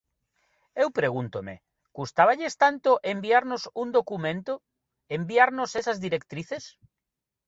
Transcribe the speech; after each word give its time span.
Eu 0.83 0.87
pregúntome: 0.99 1.53
¿custáballes 1.97 2.53
tanto 2.63 2.89
enviarnos 3.13 3.63
un 3.81 3.87
documento, 3.97 4.53
enviarnos 5.17 5.69
esas 5.79 6.01
directrices? 6.05 6.63